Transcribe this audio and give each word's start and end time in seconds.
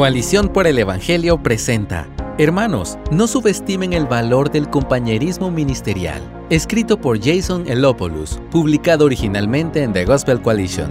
Coalición 0.00 0.48
por 0.48 0.66
el 0.66 0.78
Evangelio 0.78 1.42
presenta 1.42 2.08
Hermanos, 2.38 2.96
no 3.10 3.26
subestimen 3.26 3.92
el 3.92 4.06
valor 4.06 4.50
del 4.50 4.70
compañerismo 4.70 5.50
ministerial. 5.50 6.22
Escrito 6.48 6.98
por 6.98 7.22
Jason 7.22 7.68
Elopoulos, 7.68 8.40
publicado 8.50 9.04
originalmente 9.04 9.82
en 9.82 9.92
The 9.92 10.06
Gospel 10.06 10.40
Coalition. 10.40 10.90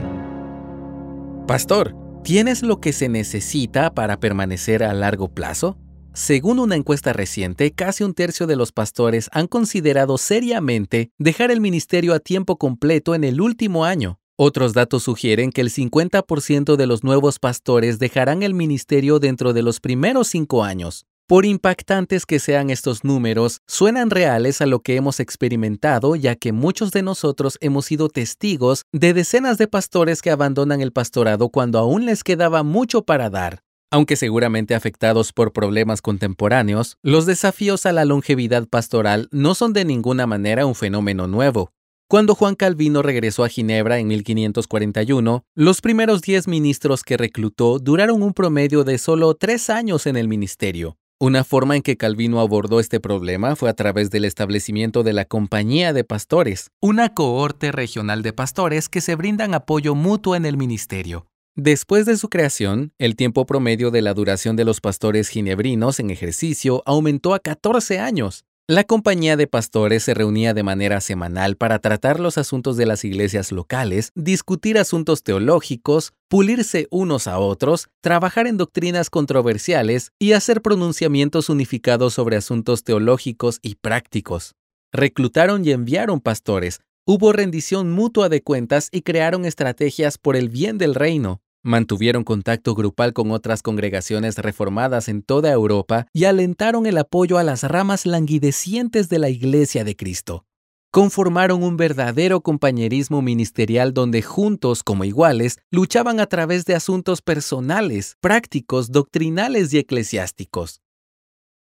Pastor, 1.48 1.96
¿tienes 2.24 2.62
lo 2.62 2.80
que 2.80 2.94
se 2.94 3.10
necesita 3.10 3.96
para 3.96 4.20
permanecer 4.20 4.84
a 4.84 4.94
largo 4.94 5.34
plazo? 5.34 5.80
Según 6.14 6.60
una 6.60 6.76
encuesta 6.76 7.12
reciente, 7.12 7.72
casi 7.72 8.04
un 8.04 8.14
tercio 8.14 8.46
de 8.46 8.58
los 8.58 8.72
pastores 8.72 9.28
han 9.34 9.48
considerado 9.48 10.20
seriamente 10.20 11.10
dejar 11.18 11.50
el 11.50 11.62
ministerio 11.62 12.14
a 12.14 12.20
tiempo 12.20 12.60
completo 12.60 13.16
en 13.16 13.24
el 13.24 13.42
último 13.42 13.86
año. 13.86 14.20
Otros 14.42 14.72
datos 14.72 15.04
sugieren 15.04 15.52
que 15.52 15.60
el 15.60 15.70
50% 15.70 16.78
de 16.78 16.88
los 16.88 17.04
nuevos 17.04 17.40
pastores 17.40 18.00
dejarán 18.00 18.42
el 18.42 18.54
ministerio 18.54 19.20
dentro 19.20 19.52
de 19.52 19.64
los 19.64 19.82
primeros 19.82 20.30
cinco 20.30 20.64
años. 20.64 21.06
Por 21.28 21.46
impactantes 21.46 22.26
que 22.26 22.40
sean 22.40 22.70
estos 22.70 23.04
números, 23.04 23.60
suenan 23.68 24.10
reales 24.10 24.62
a 24.62 24.66
lo 24.66 24.80
que 24.80 24.96
hemos 24.96 25.20
experimentado, 25.20 26.16
ya 26.16 26.38
que 26.38 26.54
muchos 26.54 26.92
de 26.92 27.04
nosotros 27.04 27.58
hemos 27.60 27.88
sido 27.88 28.08
testigos 28.08 28.86
de 28.94 29.14
decenas 29.14 29.58
de 29.58 29.68
pastores 29.68 30.22
que 30.22 30.32
abandonan 30.32 30.80
el 30.80 30.94
pastorado 30.94 31.50
cuando 31.50 31.78
aún 31.78 32.06
les 32.06 32.24
quedaba 32.24 32.64
mucho 32.64 33.02
para 33.02 33.30
dar. 33.30 33.60
Aunque 33.92 34.16
seguramente 34.16 34.74
afectados 34.74 35.34
por 35.34 35.52
problemas 35.52 36.02
contemporáneos, 36.02 36.96
los 37.04 37.26
desafíos 37.26 37.86
a 37.86 37.92
la 37.92 38.06
longevidad 38.06 38.70
pastoral 38.70 39.28
no 39.32 39.54
son 39.54 39.74
de 39.74 39.84
ninguna 39.84 40.28
manera 40.28 40.66
un 40.66 40.76
fenómeno 40.76 41.28
nuevo. 41.28 41.74
Cuando 42.12 42.34
Juan 42.34 42.56
Calvino 42.56 43.04
regresó 43.04 43.44
a 43.44 43.50
Ginebra 43.50 44.00
en 44.00 44.08
1541, 44.08 45.44
los 45.54 45.80
primeros 45.80 46.24
diez 46.24 46.48
ministros 46.48 47.04
que 47.04 47.18
reclutó 47.18 47.78
duraron 47.78 48.24
un 48.24 48.34
promedio 48.34 48.84
de 48.84 48.98
solo 48.98 49.36
tres 49.36 49.70
años 49.70 50.08
en 50.08 50.18
el 50.18 50.28
ministerio. 50.28 50.98
Una 51.20 51.44
forma 51.44 51.76
en 51.76 51.84
que 51.84 51.98
Calvino 51.98 52.40
abordó 52.40 52.80
este 52.80 53.00
problema 53.00 53.56
fue 53.56 53.70
a 53.70 53.76
través 53.76 54.10
del 54.10 54.26
establecimiento 54.26 55.04
de 55.04 55.14
la 55.14 55.26
Compañía 55.26 55.94
de 55.94 56.04
Pastores, 56.04 56.72
una 56.82 57.14
cohorte 57.14 57.72
regional 57.72 58.24
de 58.24 58.34
pastores 58.34 58.90
que 58.90 59.02
se 59.02 59.14
brindan 59.14 59.54
apoyo 59.54 59.94
mutuo 59.94 60.36
en 60.36 60.48
el 60.48 60.58
ministerio. 60.58 61.28
Después 61.56 62.08
de 62.08 62.18
su 62.18 62.30
creación, 62.30 62.92
el 62.98 63.16
tiempo 63.16 63.46
promedio 63.46 63.92
de 63.92 64.02
la 64.02 64.16
duración 64.16 64.56
de 64.56 64.66
los 64.66 64.82
pastores 64.82 65.30
ginebrinos 65.30 66.00
en 66.00 66.10
ejercicio 66.10 66.82
aumentó 66.88 67.36
a 67.36 67.40
14 67.40 68.00
años. 68.00 68.46
La 68.70 68.84
compañía 68.84 69.36
de 69.36 69.48
pastores 69.48 70.04
se 70.04 70.14
reunía 70.14 70.54
de 70.54 70.62
manera 70.62 71.02
semanal 71.02 71.56
para 71.56 71.80
tratar 71.80 72.20
los 72.20 72.38
asuntos 72.38 72.78
de 72.78 72.86
las 72.86 73.04
iglesias 73.04 73.52
locales, 73.52 74.12
discutir 74.14 74.78
asuntos 74.78 75.24
teológicos, 75.24 76.14
pulirse 76.28 76.88
unos 76.92 77.26
a 77.26 77.40
otros, 77.40 77.88
trabajar 78.00 78.46
en 78.46 78.58
doctrinas 78.58 79.10
controversiales 79.10 80.12
y 80.20 80.34
hacer 80.34 80.62
pronunciamientos 80.62 81.50
unificados 81.50 82.14
sobre 82.14 82.36
asuntos 82.36 82.84
teológicos 82.84 83.58
y 83.64 83.74
prácticos. 83.74 84.54
Reclutaron 84.94 85.66
y 85.66 85.72
enviaron 85.72 86.20
pastores, 86.20 86.82
hubo 87.08 87.34
rendición 87.34 87.92
mutua 87.92 88.30
de 88.30 88.44
cuentas 88.44 88.90
y 88.92 89.02
crearon 89.02 89.46
estrategias 89.46 90.20
por 90.20 90.36
el 90.36 90.48
bien 90.48 90.78
del 90.78 90.94
reino. 90.94 91.42
Mantuvieron 91.64 92.24
contacto 92.24 92.74
grupal 92.74 93.12
con 93.12 93.32
otras 93.32 93.62
congregaciones 93.62 94.38
reformadas 94.38 95.10
en 95.10 95.22
toda 95.22 95.52
Europa 95.52 96.08
y 96.14 96.24
alentaron 96.24 96.86
el 96.86 96.98
apoyo 96.98 97.38
a 97.38 97.44
las 97.44 97.64
ramas 97.64 98.06
languidecientes 98.06 99.10
de 99.10 99.20
la 99.20 99.30
Iglesia 99.30 99.84
de 99.84 99.98
Cristo. 99.98 100.46
Conformaron 100.92 101.62
un 101.62 101.76
verdadero 101.76 102.42
compañerismo 102.42 103.22
ministerial 103.22 103.94
donde 103.94 104.22
juntos, 104.22 104.84
como 104.84 105.04
iguales, 105.04 105.60
luchaban 105.70 106.22
a 106.22 106.28
través 106.28 106.64
de 106.66 106.76
asuntos 106.76 107.22
personales, 107.22 108.16
prácticos, 108.22 108.92
doctrinales 108.92 109.74
y 109.74 109.80
eclesiásticos. 109.80 110.82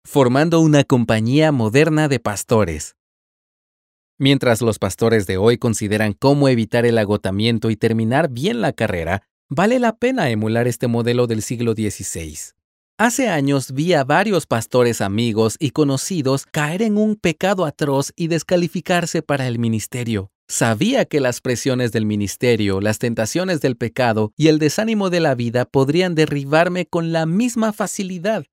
Formando 0.04 0.60
una 0.60 0.84
compañía 0.84 1.52
moderna 1.52 2.06
de 2.06 2.20
pastores. 2.20 2.96
Mientras 4.18 4.60
los 4.60 4.78
pastores 4.78 5.26
de 5.26 5.38
hoy 5.38 5.56
consideran 5.56 6.12
cómo 6.12 6.48
evitar 6.48 6.84
el 6.84 6.98
agotamiento 6.98 7.70
y 7.70 7.76
terminar 7.76 8.28
bien 8.28 8.60
la 8.60 8.74
carrera, 8.74 9.22
Vale 9.52 9.80
la 9.80 9.96
pena 9.96 10.30
emular 10.30 10.68
este 10.68 10.86
modelo 10.86 11.26
del 11.26 11.42
siglo 11.42 11.72
XVI. 11.72 12.38
Hace 12.98 13.28
años 13.28 13.72
vi 13.72 13.94
a 13.94 14.04
varios 14.04 14.46
pastores 14.46 15.00
amigos 15.00 15.56
y 15.58 15.70
conocidos 15.70 16.46
caer 16.46 16.82
en 16.82 16.96
un 16.96 17.16
pecado 17.16 17.64
atroz 17.64 18.12
y 18.14 18.28
descalificarse 18.28 19.22
para 19.22 19.48
el 19.48 19.58
ministerio. 19.58 20.30
Sabía 20.46 21.04
que 21.04 21.18
las 21.18 21.40
presiones 21.40 21.90
del 21.90 22.06
ministerio, 22.06 22.80
las 22.80 23.00
tentaciones 23.00 23.60
del 23.60 23.76
pecado 23.76 24.32
y 24.36 24.46
el 24.46 24.60
desánimo 24.60 25.10
de 25.10 25.18
la 25.18 25.34
vida 25.34 25.64
podrían 25.64 26.14
derribarme 26.14 26.86
con 26.86 27.10
la 27.10 27.26
misma 27.26 27.72
facilidad. 27.72 28.44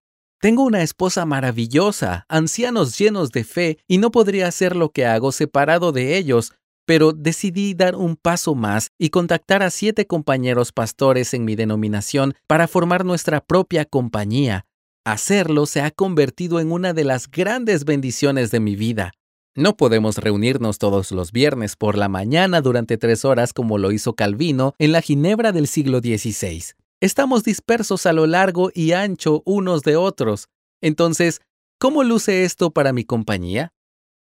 Tengo 0.41 0.63
una 0.63 0.81
esposa 0.81 1.27
maravillosa, 1.27 2.25
ancianos 2.27 2.97
llenos 2.97 3.31
de 3.31 3.43
fe, 3.43 3.77
y 3.87 3.99
no 3.99 4.09
podría 4.09 4.47
hacer 4.47 4.75
lo 4.75 4.89
que 4.89 5.05
hago 5.05 5.31
separado 5.31 5.91
de 5.91 6.17
ellos, 6.17 6.53
pero 6.87 7.11
decidí 7.11 7.73
dar 7.73 7.95
un 7.95 8.15
paso 8.15 8.55
más 8.55 8.91
y 8.97 9.09
contactar 9.09 9.61
a 9.61 9.69
siete 9.69 10.07
compañeros 10.07 10.71
pastores 10.71 11.33
en 11.33 11.43
mi 11.43 11.57
denominación 11.57 12.33
para 12.47 12.65
formar 12.69 13.03
nuestra 13.03 13.41
propia 13.41 13.83
compañía. 13.83 14.65
Hacerlo 15.05 15.65
se 15.65 15.81
ha 15.81 15.91
convertido 15.91 16.61
en 16.61 16.71
una 16.71 16.93
de 16.93 17.03
las 17.03 17.29
grandes 17.29 17.83
bendiciones 17.83 18.51
de 18.51 18.61
mi 18.61 18.77
vida. 18.77 19.11
No 19.53 19.75
podemos 19.75 20.17
reunirnos 20.17 20.77
todos 20.77 21.11
los 21.11 21.33
viernes 21.33 21.75
por 21.75 21.97
la 21.97 22.07
mañana 22.07 22.61
durante 22.61 22.97
tres 22.97 23.25
horas 23.25 23.51
como 23.51 23.77
lo 23.77 23.91
hizo 23.91 24.13
Calvino 24.13 24.73
en 24.79 24.93
la 24.93 25.01
Ginebra 25.01 25.51
del 25.51 25.67
siglo 25.67 25.99
XVI. 25.99 26.63
Estamos 27.01 27.43
dispersos 27.43 28.05
a 28.05 28.13
lo 28.13 28.27
largo 28.27 28.71
y 28.73 28.93
ancho 28.93 29.43
unos 29.45 29.83
de 29.83 29.97
otros. 29.97 30.47
Entonces, 30.81 31.41
¿cómo 31.79 32.03
luce 32.03 32.45
esto 32.45 32.71
para 32.71 32.93
mi 32.93 33.03
compañía? 33.03 33.73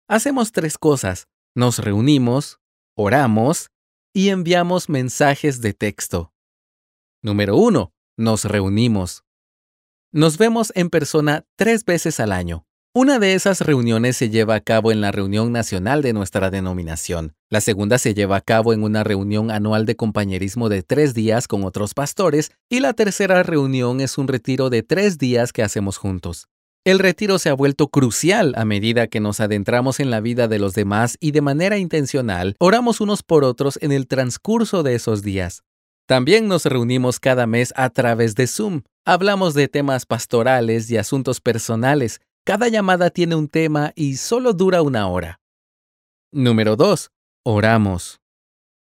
Hacemos 0.07 0.53
tres 0.53 0.77
cosas. 0.77 1.27
Nos 1.57 1.79
reunimos, 1.79 2.59
oramos 2.97 3.69
y 4.13 4.27
enviamos 4.27 4.89
mensajes 4.89 5.61
de 5.61 5.71
texto. 5.73 6.33
Número 7.23 7.55
1. 7.55 7.93
Nos 8.17 8.43
reunimos. 8.43 9.23
Nos 10.11 10.37
vemos 10.37 10.73
en 10.75 10.89
persona 10.89 11.45
tres 11.55 11.85
veces 11.85 12.19
al 12.19 12.33
año. 12.33 12.65
Una 12.93 13.19
de 13.19 13.35
esas 13.35 13.61
reuniones 13.61 14.17
se 14.17 14.29
lleva 14.29 14.55
a 14.55 14.59
cabo 14.59 14.91
en 14.91 14.99
la 14.99 15.13
reunión 15.13 15.53
nacional 15.53 16.01
de 16.01 16.11
nuestra 16.11 16.49
denominación. 16.49 17.35
La 17.49 17.61
segunda 17.61 17.99
se 17.99 18.13
lleva 18.13 18.35
a 18.35 18.41
cabo 18.41 18.73
en 18.73 18.83
una 18.83 19.05
reunión 19.05 19.49
anual 19.49 19.85
de 19.85 19.95
compañerismo 19.95 20.67
de 20.67 20.83
tres 20.83 21.13
días 21.13 21.47
con 21.47 21.63
otros 21.63 21.93
pastores 21.93 22.51
y 22.67 22.81
la 22.81 22.91
tercera 22.91 23.43
reunión 23.43 24.01
es 24.01 24.17
un 24.17 24.27
retiro 24.27 24.69
de 24.69 24.83
tres 24.83 25.17
días 25.17 25.53
que 25.53 25.63
hacemos 25.63 25.95
juntos. 25.95 26.49
El 26.85 26.99
retiro 26.99 27.39
se 27.39 27.49
ha 27.49 27.55
vuelto 27.55 27.87
crucial 27.87 28.53
a 28.55 28.63
medida 28.63 29.07
que 29.07 29.19
nos 29.19 29.39
adentramos 29.39 29.99
en 29.99 30.11
la 30.11 30.21
vida 30.21 30.47
de 30.47 30.59
los 30.59 30.75
demás 30.75 31.17
y 31.19 31.31
de 31.31 31.41
manera 31.41 31.79
intencional 31.79 32.55
oramos 32.59 33.01
unos 33.01 33.23
por 33.23 33.43
otros 33.43 33.79
en 33.81 33.91
el 33.91 34.05
transcurso 34.05 34.83
de 34.83 34.93
esos 34.93 35.23
días. 35.23 35.63
También 36.05 36.47
nos 36.47 36.63
reunimos 36.65 37.19
cada 37.19 37.47
mes 37.47 37.73
a 37.75 37.89
través 37.89 38.35
de 38.35 38.45
Zoom. 38.45 38.83
Hablamos 39.03 39.55
de 39.55 39.67
temas 39.67 40.05
pastorales 40.05 40.91
y 40.91 40.97
asuntos 40.97 41.41
personales. 41.41 42.21
Cada 42.45 42.67
llamada 42.67 43.09
tiene 43.09 43.33
un 43.33 43.47
tema 43.47 43.91
y 43.95 44.17
solo 44.17 44.53
dura 44.53 44.83
una 44.83 45.07
hora. 45.07 45.39
Número 46.31 46.75
2. 46.75 47.09
Oramos. 47.43 48.19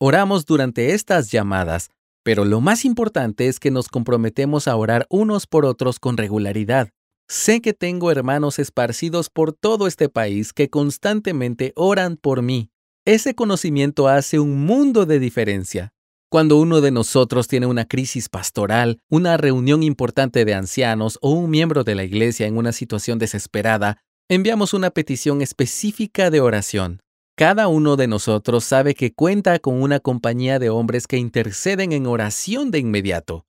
Oramos 0.01 0.45
durante 0.45 0.93
estas 0.93 1.31
llamadas, 1.31 1.91
pero 2.25 2.45
lo 2.45 2.61
más 2.61 2.85
importante 2.85 3.47
es 3.47 3.61
que 3.61 3.71
nos 3.71 3.87
comprometemos 3.87 4.67
a 4.67 4.75
orar 4.75 5.07
unos 5.09 5.47
por 5.47 5.65
otros 5.65 6.01
con 6.01 6.17
regularidad. 6.17 6.91
Sé 7.29 7.61
que 7.61 7.73
tengo 7.73 8.13
hermanos 8.13 8.61
esparcidos 8.61 9.31
por 9.31 9.53
todo 9.53 9.89
este 9.89 10.09
país 10.09 10.53
que 10.53 10.71
constantemente 10.71 11.73
oran 11.75 12.17
por 12.17 12.41
mí. 12.41 12.71
Ese 13.05 13.35
conocimiento 13.35 14.07
hace 14.07 14.39
un 14.39 14.65
mundo 14.65 15.07
de 15.07 15.19
diferencia. 15.19 15.93
Cuando 16.31 16.57
uno 16.57 16.81
de 16.81 16.93
nosotros 16.93 17.49
tiene 17.49 17.67
una 17.67 17.85
crisis 17.85 18.29
pastoral, 18.29 19.01
una 19.11 19.37
reunión 19.37 19.83
importante 19.83 20.45
de 20.45 20.55
ancianos 20.55 21.19
o 21.21 21.31
un 21.31 21.51
miembro 21.51 21.83
de 21.83 21.97
la 21.97 22.05
iglesia 22.05 22.47
en 22.47 22.57
una 22.57 22.71
situación 22.71 23.19
desesperada, 23.19 23.99
enviamos 24.29 24.73
una 24.73 24.91
petición 24.91 25.43
específica 25.43 26.31
de 26.31 26.41
oración. 26.41 27.01
Cada 27.37 27.67
uno 27.67 27.97
de 27.97 28.07
nosotros 28.07 28.65
sabe 28.65 28.95
que 28.95 29.13
cuenta 29.13 29.59
con 29.59 29.83
una 29.83 29.99
compañía 29.99 30.61
de 30.61 30.71
hombres 30.71 31.09
que 31.09 31.17
interceden 31.17 31.91
en 31.93 32.07
oración 32.07 32.71
de 32.71 32.79
inmediato. 32.79 33.47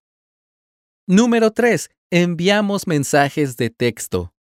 Número 1.07 1.51
3 1.51 1.89
enviamos 2.11 2.87
mensajes 2.87 3.57
de 3.57 3.69
texto. 3.69 4.33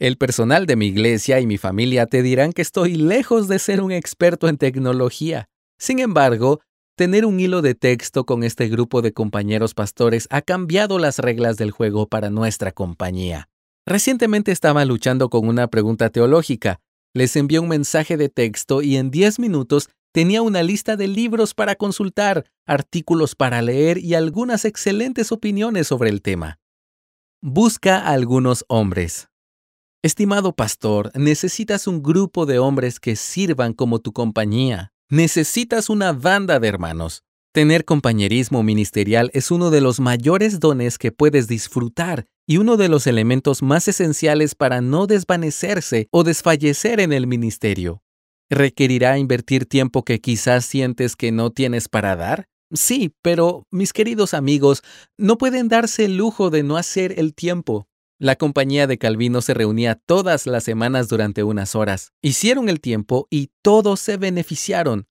El 0.00 0.16
personal 0.16 0.66
de 0.66 0.74
mi 0.74 0.86
iglesia 0.86 1.38
y 1.38 1.46
mi 1.46 1.56
familia 1.56 2.06
te 2.06 2.22
dirán 2.22 2.52
que 2.52 2.62
estoy 2.62 2.96
lejos 2.96 3.46
de 3.46 3.60
ser 3.60 3.80
un 3.80 3.92
experto 3.92 4.48
en 4.48 4.58
tecnología. 4.58 5.48
Sin 5.78 6.00
embargo, 6.00 6.60
tener 6.96 7.24
un 7.24 7.38
hilo 7.38 7.62
de 7.62 7.76
texto 7.76 8.26
con 8.26 8.42
este 8.42 8.68
grupo 8.68 9.00
de 9.00 9.12
compañeros 9.12 9.74
pastores 9.74 10.26
ha 10.30 10.42
cambiado 10.42 10.98
las 10.98 11.20
reglas 11.20 11.56
del 11.56 11.70
juego 11.70 12.08
para 12.08 12.30
nuestra 12.30 12.72
compañía. 12.72 13.48
Recientemente 13.86 14.50
estaba 14.50 14.84
luchando 14.84 15.30
con 15.30 15.46
una 15.46 15.68
pregunta 15.68 16.10
teológica. 16.10 16.80
Les 17.14 17.36
envié 17.36 17.60
un 17.60 17.68
mensaje 17.68 18.16
de 18.16 18.28
texto 18.28 18.82
y 18.82 18.96
en 18.96 19.12
10 19.12 19.38
minutos 19.38 19.88
tenía 20.12 20.42
una 20.42 20.64
lista 20.64 20.96
de 20.96 21.06
libros 21.06 21.54
para 21.54 21.76
consultar, 21.76 22.44
artículos 22.66 23.36
para 23.36 23.62
leer 23.62 23.98
y 23.98 24.14
algunas 24.14 24.64
excelentes 24.64 25.30
opiniones 25.30 25.86
sobre 25.86 26.10
el 26.10 26.22
tema. 26.22 26.58
Busca 27.44 27.98
a 27.98 28.12
algunos 28.12 28.64
hombres. 28.68 29.28
Estimado 30.00 30.54
pastor, 30.54 31.10
necesitas 31.16 31.88
un 31.88 32.00
grupo 32.00 32.46
de 32.46 32.60
hombres 32.60 33.00
que 33.00 33.16
sirvan 33.16 33.72
como 33.72 33.98
tu 33.98 34.12
compañía. 34.12 34.92
Necesitas 35.10 35.90
una 35.90 36.12
banda 36.12 36.60
de 36.60 36.68
hermanos. 36.68 37.24
Tener 37.52 37.84
compañerismo 37.84 38.62
ministerial 38.62 39.28
es 39.34 39.50
uno 39.50 39.70
de 39.70 39.80
los 39.80 39.98
mayores 39.98 40.60
dones 40.60 40.98
que 40.98 41.10
puedes 41.10 41.48
disfrutar 41.48 42.26
y 42.46 42.58
uno 42.58 42.76
de 42.76 42.88
los 42.88 43.08
elementos 43.08 43.60
más 43.60 43.88
esenciales 43.88 44.54
para 44.54 44.80
no 44.80 45.08
desvanecerse 45.08 46.06
o 46.12 46.22
desfallecer 46.22 47.00
en 47.00 47.12
el 47.12 47.26
ministerio. 47.26 48.04
¿Requerirá 48.50 49.18
invertir 49.18 49.66
tiempo 49.66 50.04
que 50.04 50.20
quizás 50.20 50.64
sientes 50.64 51.16
que 51.16 51.32
no 51.32 51.50
tienes 51.50 51.88
para 51.88 52.14
dar? 52.14 52.46
Sí, 52.72 53.14
pero 53.20 53.66
mis 53.70 53.92
queridos 53.92 54.32
amigos, 54.32 54.82
no 55.18 55.36
pueden 55.36 55.68
darse 55.68 56.06
el 56.06 56.16
lujo 56.16 56.48
de 56.48 56.62
no 56.62 56.76
hacer 56.76 57.18
el 57.18 57.34
tiempo. 57.34 57.86
La 58.18 58.36
compañía 58.36 58.86
de 58.86 58.98
Calvino 58.98 59.42
se 59.42 59.52
reunía 59.52 59.96
todas 59.96 60.46
las 60.46 60.64
semanas 60.64 61.08
durante 61.08 61.42
unas 61.42 61.74
horas. 61.74 62.12
Hicieron 62.22 62.68
el 62.68 62.80
tiempo 62.80 63.26
y 63.30 63.50
todos 63.62 64.00
se 64.00 64.16
beneficiaron. 64.16 65.06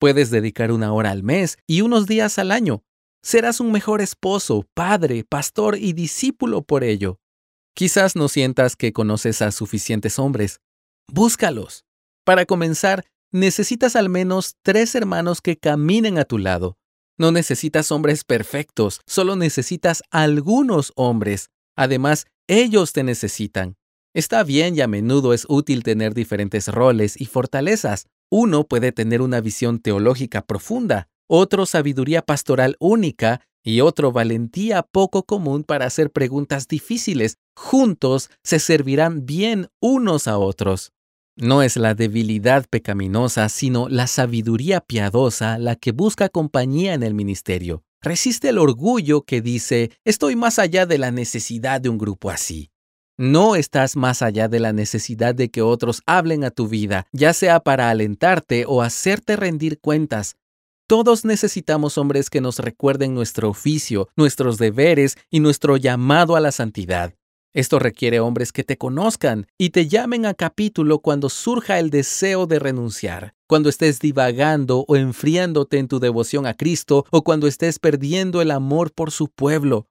Puedes 0.00 0.30
dedicar 0.30 0.72
una 0.72 0.92
hora 0.92 1.10
al 1.10 1.22
mes 1.22 1.58
y 1.66 1.82
unos 1.82 2.06
días 2.06 2.38
al 2.38 2.50
año. 2.50 2.82
Serás 3.22 3.60
un 3.60 3.70
mejor 3.70 4.00
esposo, 4.00 4.64
padre, 4.74 5.24
pastor 5.24 5.76
y 5.76 5.92
discípulo 5.92 6.62
por 6.62 6.84
ello. 6.84 7.20
Quizás 7.74 8.16
no 8.16 8.28
sientas 8.28 8.74
que 8.74 8.92
conoces 8.92 9.42
a 9.42 9.52
suficientes 9.52 10.18
hombres. 10.18 10.60
Búscalos. 11.06 11.84
Para 12.24 12.44
comenzar, 12.44 13.04
necesitas 13.30 13.94
al 13.94 14.08
menos 14.08 14.56
tres 14.62 14.94
hermanos 14.94 15.40
que 15.40 15.58
caminen 15.58 16.18
a 16.18 16.24
tu 16.24 16.38
lado. 16.38 16.76
No 17.20 17.32
necesitas 17.32 17.90
hombres 17.90 18.22
perfectos, 18.22 19.00
solo 19.04 19.34
necesitas 19.34 20.04
algunos 20.12 20.92
hombres. 20.94 21.50
Además, 21.76 22.26
ellos 22.46 22.92
te 22.92 23.02
necesitan. 23.02 23.74
Está 24.14 24.44
bien 24.44 24.76
y 24.76 24.82
a 24.82 24.86
menudo 24.86 25.34
es 25.34 25.44
útil 25.48 25.82
tener 25.82 26.14
diferentes 26.14 26.68
roles 26.68 27.20
y 27.20 27.26
fortalezas. 27.26 28.06
Uno 28.30 28.68
puede 28.68 28.92
tener 28.92 29.20
una 29.20 29.40
visión 29.40 29.80
teológica 29.80 30.42
profunda, 30.42 31.08
otro 31.28 31.66
sabiduría 31.66 32.22
pastoral 32.22 32.76
única 32.78 33.40
y 33.64 33.80
otro 33.80 34.12
valentía 34.12 34.82
poco 34.84 35.24
común 35.24 35.64
para 35.64 35.86
hacer 35.86 36.12
preguntas 36.12 36.68
difíciles. 36.68 37.36
Juntos 37.56 38.30
se 38.44 38.60
servirán 38.60 39.26
bien 39.26 39.68
unos 39.80 40.28
a 40.28 40.38
otros. 40.38 40.92
No 41.40 41.62
es 41.62 41.76
la 41.76 41.94
debilidad 41.94 42.66
pecaminosa, 42.68 43.48
sino 43.48 43.88
la 43.88 44.08
sabiduría 44.08 44.80
piadosa 44.80 45.56
la 45.56 45.76
que 45.76 45.92
busca 45.92 46.28
compañía 46.28 46.94
en 46.94 47.04
el 47.04 47.14
ministerio. 47.14 47.84
Resiste 48.02 48.48
el 48.48 48.58
orgullo 48.58 49.22
que 49.22 49.40
dice, 49.40 49.92
estoy 50.04 50.34
más 50.34 50.58
allá 50.58 50.84
de 50.84 50.98
la 50.98 51.12
necesidad 51.12 51.80
de 51.80 51.90
un 51.90 51.98
grupo 51.98 52.30
así. 52.30 52.72
No 53.16 53.54
estás 53.54 53.94
más 53.94 54.20
allá 54.20 54.48
de 54.48 54.58
la 54.58 54.72
necesidad 54.72 55.32
de 55.32 55.48
que 55.48 55.62
otros 55.62 56.02
hablen 56.06 56.42
a 56.42 56.50
tu 56.50 56.66
vida, 56.66 57.06
ya 57.12 57.32
sea 57.32 57.60
para 57.60 57.88
alentarte 57.88 58.64
o 58.66 58.82
hacerte 58.82 59.36
rendir 59.36 59.78
cuentas. 59.78 60.34
Todos 60.88 61.24
necesitamos 61.24 61.98
hombres 61.98 62.30
que 62.30 62.40
nos 62.40 62.58
recuerden 62.58 63.14
nuestro 63.14 63.48
oficio, 63.48 64.08
nuestros 64.16 64.58
deberes 64.58 65.16
y 65.30 65.38
nuestro 65.38 65.76
llamado 65.76 66.34
a 66.34 66.40
la 66.40 66.50
santidad. 66.50 67.14
Esto 67.54 67.78
requiere 67.78 68.20
hombres 68.20 68.52
que 68.52 68.62
te 68.62 68.76
conozcan 68.76 69.46
y 69.56 69.70
te 69.70 69.88
llamen 69.88 70.26
a 70.26 70.34
capítulo 70.34 70.98
cuando 70.98 71.30
surja 71.30 71.78
el 71.78 71.90
deseo 71.90 72.46
de 72.46 72.58
renunciar, 72.58 73.34
cuando 73.46 73.68
estés 73.70 74.00
divagando 74.00 74.84
o 74.86 74.96
enfriándote 74.96 75.78
en 75.78 75.88
tu 75.88 75.98
devoción 75.98 76.46
a 76.46 76.54
Cristo 76.54 77.06
o 77.10 77.24
cuando 77.24 77.46
estés 77.46 77.78
perdiendo 77.78 78.42
el 78.42 78.50
amor 78.50 78.92
por 78.92 79.10
su 79.10 79.28
pueblo. 79.28 79.86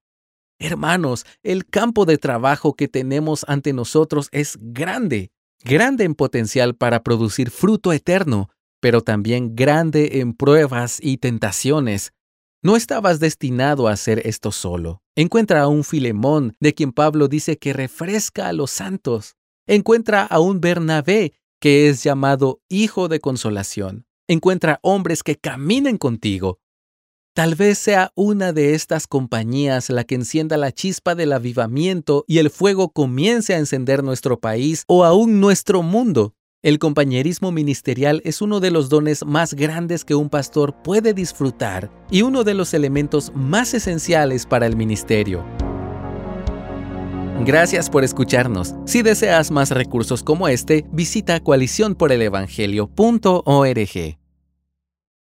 Hermanos, 0.59 1.25
el 1.43 1.65
campo 1.65 2.05
de 2.05 2.17
trabajo 2.17 2.73
que 2.73 2.87
tenemos 2.87 3.43
ante 3.47 3.73
nosotros 3.73 4.29
es 4.31 4.57
grande, 4.59 5.31
grande 5.63 6.03
en 6.03 6.15
potencial 6.15 6.75
para 6.75 7.03
producir 7.03 7.49
fruto 7.49 7.91
eterno, 7.91 8.49
pero 8.79 9.01
también 9.01 9.55
grande 9.55 10.19
en 10.19 10.33
pruebas 10.33 10.99
y 11.01 11.17
tentaciones, 11.17 12.13
no 12.63 12.75
estabas 12.75 13.19
destinado 13.19 13.87
a 13.87 13.93
hacer 13.93 14.25
esto 14.25 14.51
solo. 14.51 15.01
Encuentra 15.15 15.61
a 15.61 15.67
un 15.67 15.83
Filemón, 15.83 16.55
de 16.59 16.73
quien 16.73 16.91
Pablo 16.91 17.27
dice 17.27 17.57
que 17.57 17.73
refresca 17.73 18.47
a 18.47 18.53
los 18.53 18.71
santos. 18.71 19.35
Encuentra 19.67 20.23
a 20.23 20.39
un 20.39 20.61
Bernabé, 20.61 21.33
que 21.59 21.89
es 21.89 22.03
llamado 22.03 22.61
hijo 22.69 23.07
de 23.07 23.19
consolación. 23.19 24.05
Encuentra 24.27 24.79
hombres 24.81 25.23
que 25.23 25.35
caminen 25.35 25.97
contigo. 25.97 26.59
Tal 27.33 27.53
vez 27.53 27.77
sea 27.77 28.11
una 28.15 28.51
de 28.51 28.73
estas 28.73 29.05
compañías 29.05 29.89
la 29.91 30.03
que 30.03 30.15
encienda 30.15 30.57
la 30.57 30.71
chispa 30.71 31.13
del 31.13 31.33
avivamiento 31.33 32.25
y 32.27 32.39
el 32.39 32.49
fuego 32.49 32.91
comience 32.91 33.53
a 33.53 33.59
encender 33.59 34.03
nuestro 34.03 34.39
país 34.39 34.83
o 34.87 35.05
aún 35.05 35.39
nuestro 35.39 35.83
mundo. 35.83 36.33
El 36.63 36.79
compañerismo 36.79 37.51
ministerial 37.51 38.19
es 38.25 38.41
uno 38.41 38.59
de 38.59 38.71
los 38.71 38.89
dones 38.89 39.23
más 39.23 39.53
grandes 39.53 40.03
que 40.03 40.15
un 40.15 40.27
pastor 40.27 40.73
puede 40.83 41.13
disfrutar 41.13 41.91
y 42.09 42.23
uno 42.23 42.43
de 42.43 42.55
los 42.55 42.73
elementos 42.73 43.31
más 43.35 43.75
esenciales 43.75 44.47
para 44.47 44.65
el 44.65 44.75
ministerio. 44.75 45.45
Gracias 47.45 47.91
por 47.91 48.03
escucharnos. 48.03 48.73
Si 48.85 49.03
deseas 49.03 49.51
más 49.51 49.69
recursos 49.69 50.23
como 50.23 50.47
este, 50.47 50.83
visita 50.91 51.39
coaliciónporelevangelio.org. 51.41 54.26